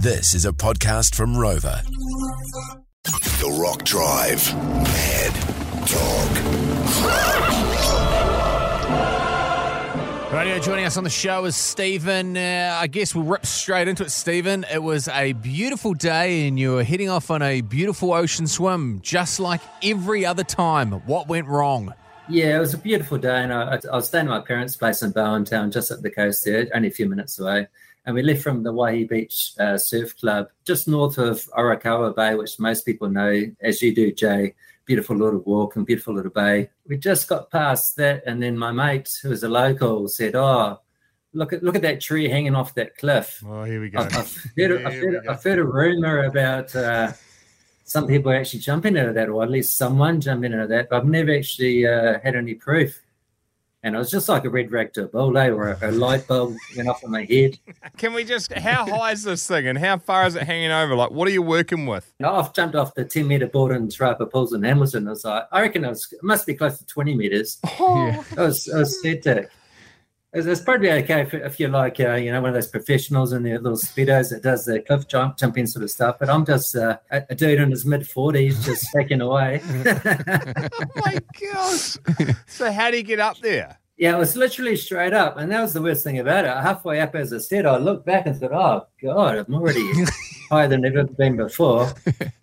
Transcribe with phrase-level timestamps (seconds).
[0.00, 1.82] This is a podcast from Rova.
[3.02, 4.54] The Rock Drive.
[4.54, 5.34] Mad
[5.88, 6.38] Dog
[10.32, 12.36] Radio joining us on the show is Stephen.
[12.36, 14.64] Uh, I guess we'll rip straight into it, Stephen.
[14.72, 19.00] It was a beautiful day and you were heading off on a beautiful ocean swim,
[19.02, 20.92] just like every other time.
[20.92, 21.92] What went wrong?
[22.28, 25.02] Yeah, it was a beautiful day, and I, I was staying at my parents' place
[25.02, 27.66] in Bowentown, just up the coast there, only a few minutes away.
[28.08, 32.36] And we left from the Waihi Beach uh, Surf Club, just north of Orokawa Bay,
[32.36, 34.54] which most people know, as you do, Jay.
[34.86, 36.70] Beautiful little walk and beautiful little bay.
[36.86, 40.80] We just got past that, and then my mate, who was a local, said, "Oh,
[41.34, 43.98] look at look at that tree hanging off that cliff." Oh, here we go.
[43.98, 47.12] I've, I've, heard, I've, heard, I've heard, a rumor about uh,
[47.84, 51.04] some people actually jumping into that, or at least someone jumping into that, but I've
[51.04, 53.02] never actually uh, had any proof
[53.82, 55.48] and it was just like a red rag to a bull, eh?
[55.48, 57.58] or a, a, light bulb went off on my head.
[57.96, 60.96] Can we just, how high is this thing and how far is it hanging over?
[60.96, 62.12] Like, what are you working with?
[62.24, 65.06] I've jumped off the 10 metre board in Te Rapa Pools in Hamilton.
[65.06, 67.58] I was like, I reckon it, was, it must be close to 20 metres.
[67.78, 68.06] Oh.
[68.06, 68.22] Yeah.
[68.32, 69.50] It was, it was hectic.
[70.32, 73.32] It's, it's probably okay if, if you're like, uh, you know, one of those professionals
[73.32, 76.16] in their little speedos that does the cliff jump, jumping sort of stuff.
[76.18, 79.62] But I'm just uh, a, a, dude in his mid 40s just taking away.
[79.66, 81.96] oh my gosh.
[82.46, 83.78] So, how do you get up there?
[83.96, 85.38] Yeah, it was literally straight up.
[85.38, 86.50] And that was the worst thing about it.
[86.50, 89.90] Halfway up, as I said, I looked back and thought, oh, God, I'm already
[90.50, 91.92] higher than I've ever been before.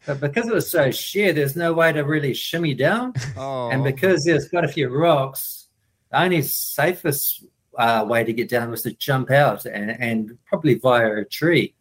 [0.06, 3.14] But because it was so sheer, there's no way to really shimmy down.
[3.38, 3.70] Oh.
[3.70, 5.68] And because there's quite a few rocks,
[6.12, 7.46] the only safest
[7.78, 11.74] uh, way to get down was to jump out and, and probably via a tree.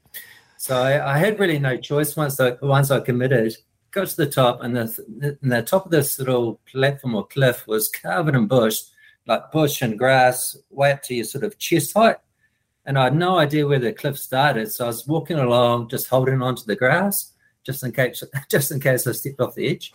[0.56, 3.56] So I, I, had really no choice once I, once I committed.
[3.91, 7.67] Got to the top, and the, and the top of this little platform or cliff
[7.67, 8.81] was covered in bush
[9.27, 12.17] like bush and grass way up to your sort of chest height.
[12.86, 14.70] And I had no idea where the cliff started.
[14.70, 17.33] So I was walking along, just holding onto the grass,
[17.64, 19.92] just in case just in case I stepped off the edge.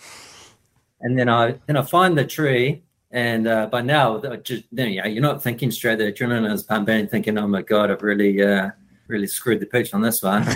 [1.02, 2.84] And then I then I find the tree.
[3.12, 5.98] And uh, by now, just, you know, you're not thinking straight.
[5.98, 8.70] The adrenaline is pumping, thinking, "Oh my god, I've really, uh,
[9.08, 10.46] really screwed the pooch on this one."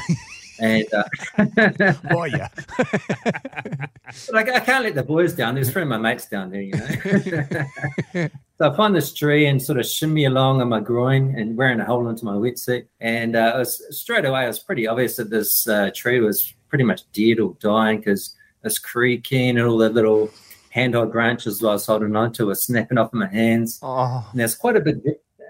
[0.60, 1.04] And uh,
[2.12, 2.48] oh yeah,
[4.32, 5.56] like I can't let the boys down.
[5.56, 8.30] There's three of my mates down there, you know.
[8.58, 11.80] so I find this tree and sort of shimmy along on my groin and wearing
[11.80, 12.86] a hole into my wetsuit.
[13.02, 16.54] And uh, it was, straight away, it was pretty obvious that this uh, tree was
[16.70, 20.30] pretty much dead or dying because it's creaking and all the little
[20.74, 23.80] handheld branches I was holding onto were snapping off in my hands.
[23.82, 24.28] Oh.
[24.32, 25.02] And there's quite a big.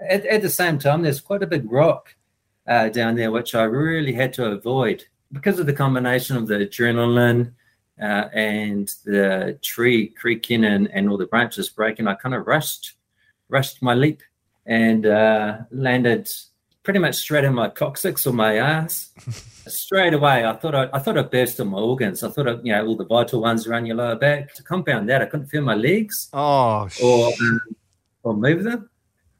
[0.08, 2.14] At, at the same time, there's quite a big rock
[2.66, 6.56] uh, down there, which I really had to avoid because of the combination of the
[6.56, 7.52] adrenaline
[8.00, 12.06] uh, and the tree creaking and, and all the branches breaking.
[12.06, 12.94] I kind of rushed,
[13.48, 14.22] rushed my leap
[14.66, 16.28] and uh, landed
[16.84, 19.10] pretty much straight in my coccyx or my ass.
[19.66, 22.22] straight away, I thought I, I thought I burst all my organs.
[22.22, 24.54] I thought I, you know all the vital ones around your lower back.
[24.54, 26.28] To compound that, I couldn't feel my legs.
[26.32, 27.60] Oh, or um,
[28.22, 28.88] or move them.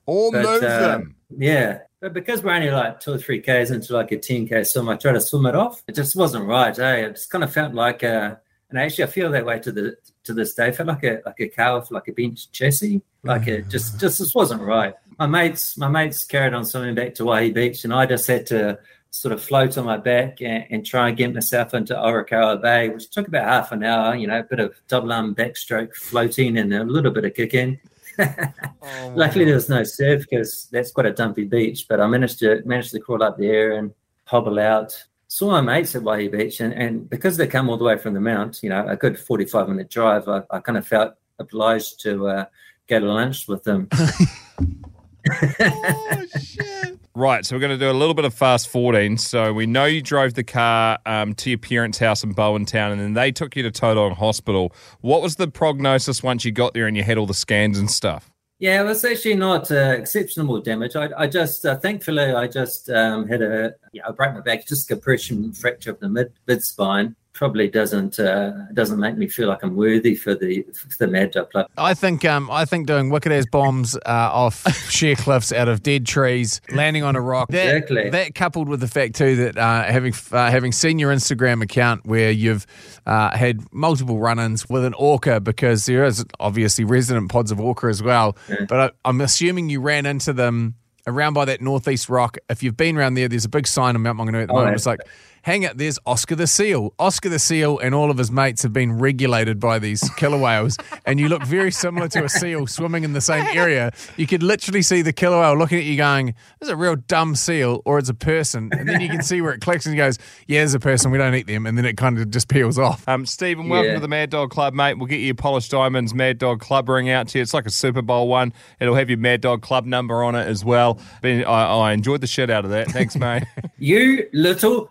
[0.07, 1.17] Or but, move uh, them.
[1.37, 4.89] Yeah, but because we're only like two or three Ks into like a 10K swim,
[4.89, 5.83] I tried to swim it off.
[5.87, 6.79] It just wasn't right.
[6.79, 6.97] Eh?
[6.97, 8.41] It just kind of felt like a,
[8.71, 10.67] and actually I feel that way to the to this day.
[10.67, 13.03] I felt like a like a with like a bench chassis.
[13.23, 14.95] Like it just just this wasn't right.
[15.19, 18.47] My mates my mates carried on swimming back to Waihi Beach and I just had
[18.47, 18.79] to
[19.11, 22.89] sort of float on my back and, and try and get myself into Orokawa Bay,
[22.89, 26.59] which took about half an hour, you know, a bit of double arm backstroke floating
[26.59, 27.79] and a little bit of kicking
[28.19, 31.87] oh, Luckily, there was no surf because that's quite a dumpy beach.
[31.89, 33.93] But I managed to managed to crawl up there and
[34.25, 34.95] hobble out.
[35.29, 38.15] Saw my mates at Waihi Beach, and, and because they come all the way from
[38.15, 41.15] the mount, you know, a good forty five minute drive, I, I kind of felt
[41.39, 42.45] obliged to uh,
[42.89, 43.89] go to lunch with them.
[45.31, 46.99] oh shit!
[47.15, 49.17] Right, so we're going to do a little bit of fast forwarding.
[49.19, 53.01] So we know you drove the car um, to your parents' house in Bowentown, and
[53.01, 54.75] then they took you to Tauranga Hospital.
[55.01, 57.91] What was the prognosis once you got there and you had all the scans and
[57.91, 58.31] stuff?
[58.59, 60.97] Yeah, it was actually not uh, exceptional damage.
[60.97, 64.67] I, I just, uh, thankfully, I just um, had a, yeah, I broke my back,
[64.67, 69.49] just compression fracture of the mid mid spine probably doesn't uh, doesn't make me feel
[69.49, 71.35] like I'm worthy for the for the Mad.
[71.77, 75.83] I think um, I think doing wicked ass bombs uh, off sheer cliffs out of
[75.83, 77.49] dead trees, landing on a rock.
[77.51, 78.11] That, exactly.
[78.11, 82.07] That coupled with the fact too that uh, having uh, having seen your Instagram account
[82.07, 82.67] where you've
[83.05, 87.89] uh, had multiple run-ins with an orca because there is obviously resident pods of orca
[87.89, 88.37] as well.
[88.49, 88.65] Yeah.
[88.69, 90.77] But I, I'm assuming you ran into them
[91.07, 92.39] around by that northeast rock.
[92.49, 94.59] If you've been around there, there's a big sign on Mount Maunganui at the oh,
[94.59, 94.77] moment.
[94.77, 95.01] It's like
[95.45, 96.93] hang it, there's Oscar the seal.
[96.99, 100.77] Oscar the seal and all of his mates have been regulated by these killer whales,
[101.07, 103.93] and you look very similar to a seal swimming in the same area.
[104.17, 106.29] You could literally see the killer whale looking at you going,
[106.61, 109.41] "This is a real dumb seal," or it's a person, and then you can see
[109.41, 110.19] where it clicks and he goes,
[110.49, 111.11] "Yeah, there's a person.
[111.11, 113.07] We don't eat them," and then it kind of just peels off.
[113.07, 113.95] Um, Stephen, welcome Yeah.
[113.95, 114.97] to the Mad Dog Club, mate.
[114.97, 117.43] We'll get you your Polished Diamonds Mad Dog Club ring out to you.
[117.43, 118.53] It's like a Super Bowl one.
[118.81, 120.99] It'll have your Mad Dog Club number on it as well.
[121.23, 122.89] Been, I, I enjoyed the shit out of that.
[122.91, 123.45] Thanks, mate.
[123.79, 124.89] You little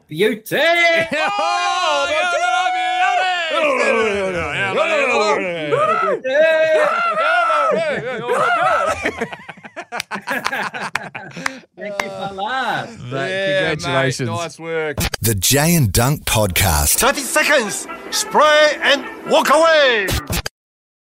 [0.49, 1.07] beauty.
[11.75, 12.89] Thank you for that.
[13.11, 14.29] Yeah, Congratulations.
[14.29, 14.97] mate, nice work.
[15.21, 16.99] The Jay and Dunc Podcast.
[16.99, 17.87] 30 seconds.
[18.11, 20.07] Spray and walk away.